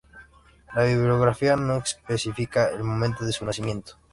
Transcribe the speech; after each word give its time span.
La 0.73 0.85
bibliografía 0.85 1.55
no 1.55 1.77
especifica 1.77 2.71
el 2.71 2.83
momento 2.83 3.23
de 3.23 3.31
su 3.33 3.45
nacimiento. 3.45 3.97